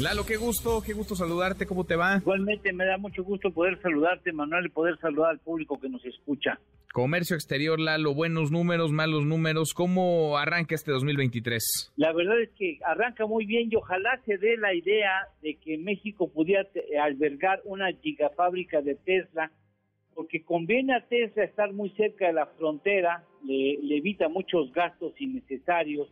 [0.00, 2.16] Lalo, qué gusto, qué gusto saludarte, ¿cómo te va?
[2.16, 6.02] Igualmente me da mucho gusto poder saludarte, Manuel, y poder saludar al público que nos
[6.06, 6.58] escucha.
[6.94, 11.92] Comercio exterior, Lalo, buenos números, malos números, ¿cómo arranca este 2023?
[11.96, 15.76] La verdad es que arranca muy bien y ojalá se dé la idea de que
[15.76, 16.66] México pudiera
[17.02, 19.52] albergar una gigafábrica de Tesla,
[20.14, 26.10] porque conviene a Tesla estar muy cerca de la frontera, le, evita muchos gastos innecesarios,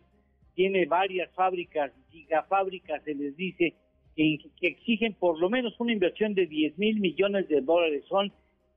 [0.59, 3.75] tiene varias fábricas, gigafábricas se les dice,
[4.13, 8.29] que, exigen por lo menos una inversión de 10 mil millones de dólares, son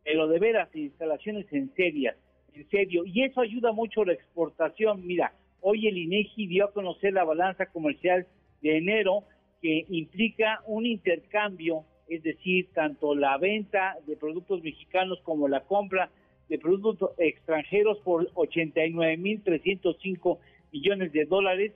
[0.04, 2.12] pero de veras instalaciones en serio,
[2.54, 5.04] en serio, y eso ayuda mucho a la exportación.
[5.04, 8.28] Mira, hoy el INEGI dio a conocer la balanza comercial
[8.60, 9.24] de enero
[9.60, 16.10] que implica un intercambio, es decir, tanto la venta de productos mexicanos como la compra
[16.48, 20.38] de productos extranjeros por 89.305
[20.72, 21.72] millones de dólares.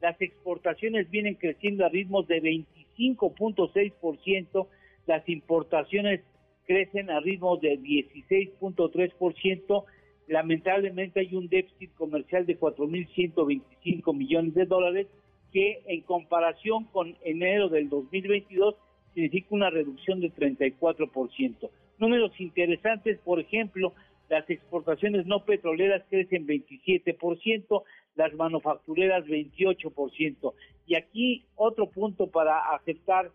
[0.00, 4.68] Las exportaciones vienen creciendo a ritmos de 25.6%,
[5.06, 6.20] las importaciones
[6.66, 9.84] crecen a ritmos de 16.3%.
[10.28, 15.06] Lamentablemente hay un déficit comercial de 4.125 millones de dólares
[15.52, 18.76] que en comparación con enero del 2022
[19.14, 21.70] significa una reducción de 34%.
[21.98, 23.92] Números interesantes, por ejemplo,
[24.28, 27.82] las exportaciones no petroleras crecen 27%,
[28.16, 30.54] las manufactureras 28%.
[30.86, 33.30] Y aquí otro punto para aceptar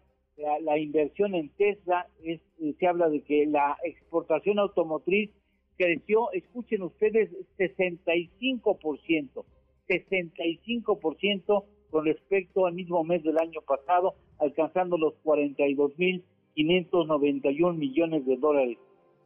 [0.61, 5.29] la, inversión en Tesla, es, eh, se habla de que la exportación automotriz
[5.77, 9.43] creció, escuchen ustedes, 65%,
[9.87, 18.77] 65% con respecto al mismo mes del año pasado, alcanzando los 42.591 millones de dólares.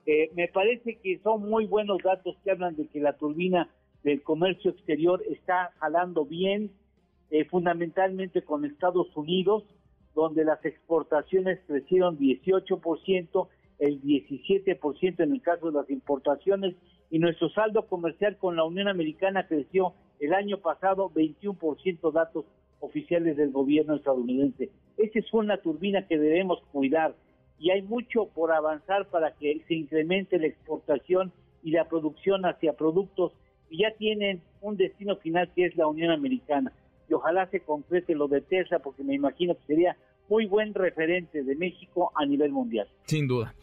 [0.05, 3.69] Eh, me parece que son muy buenos datos que hablan de que la turbina
[4.03, 6.71] del comercio exterior está jalando bien,
[7.29, 9.63] eh, fundamentalmente con Estados Unidos,
[10.13, 13.47] donde las exportaciones crecieron 18%,
[13.79, 16.75] el 17% en el caso de las importaciones
[17.09, 22.45] y nuestro saldo comercial con la Unión Americana creció el año pasado 21% datos
[22.79, 24.69] oficiales del gobierno estadounidense.
[24.97, 27.15] Esa es una turbina que debemos cuidar
[27.59, 31.31] y hay mucho por avanzar para que se incremente la exportación
[31.63, 33.31] y la producción hacia productos
[33.69, 36.73] que ya tienen un destino final que es la Unión Americana
[37.09, 39.97] y ojalá se concrete lo de Tesla porque me imagino que sería
[40.29, 42.87] muy buen referente de México a nivel mundial.
[43.05, 43.53] Sin duda.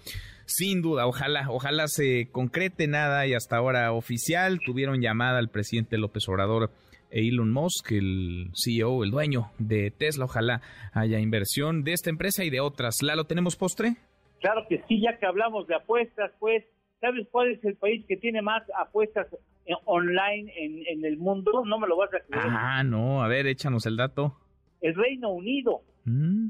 [0.44, 4.58] Sin duda, ojalá, ojalá se concrete nada y hasta ahora oficial.
[4.64, 6.70] Tuvieron llamada al presidente López Obrador
[7.10, 10.24] Elon Musk, el CEO, el dueño de Tesla.
[10.24, 10.62] Ojalá
[10.92, 12.96] haya inversión de esta empresa y de otras.
[13.02, 13.96] ¿La tenemos postre?
[14.40, 16.64] Claro que sí, ya que hablamos de apuestas, pues,
[17.00, 19.26] ¿sabes cuál es el país que tiene más apuestas
[19.66, 22.44] eh, online en, el mundo, no me lo vas a creer.
[22.44, 24.34] Ah, no, a ver, échanos el dato.
[24.80, 26.48] El Reino Unido, mm.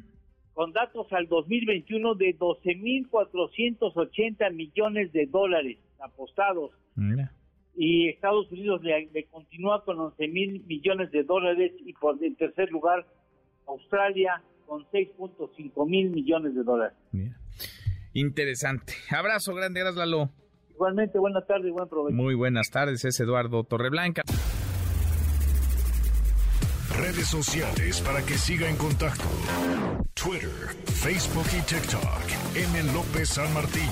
[0.54, 6.70] con datos al 2021 de 12.480 millones de dólares apostados.
[6.94, 7.30] Mira.
[7.76, 13.06] Y Estados Unidos le, continúa con 11.000 millones de dólares y por en tercer lugar
[13.66, 16.96] Australia con 6.5 mil millones de dólares.
[17.12, 17.36] Mira.
[18.12, 18.94] Interesante.
[19.10, 20.30] Abrazo grande, gracias Lalo.
[20.70, 22.16] Igualmente, buenas tardes y buen provecho.
[22.16, 24.22] Muy buenas tardes, es Eduardo Torreblanca.
[26.96, 29.24] Redes sociales para que siga en contacto:
[30.14, 30.50] Twitter,
[30.84, 32.56] Facebook y TikTok.
[32.56, 32.92] M.
[32.92, 33.88] López San Martín.